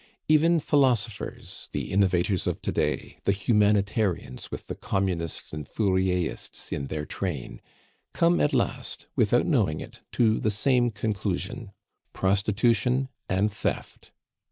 [0.27, 6.87] Even philosophers, the innovators of to day, the humanitarians with the communists and Fourierists in
[6.87, 7.61] their train,
[8.11, 11.71] come at last, without knowing it, to the same conclusion
[12.13, 14.09] prostitution and theft.